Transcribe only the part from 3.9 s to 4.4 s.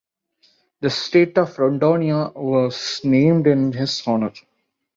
honor.